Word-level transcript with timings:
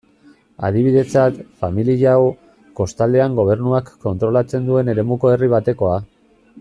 Adibidetzat, 0.67 1.35
familia 1.65 2.15
hau, 2.21 2.23
kostaldean 2.79 3.37
gobernuak 3.41 3.93
kontrolatzen 4.07 4.67
duen 4.71 4.91
eremuko 4.95 5.35
herri 5.35 5.53
batekoa. 5.57 6.01